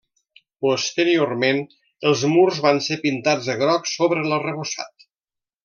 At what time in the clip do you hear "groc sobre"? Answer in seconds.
3.63-4.25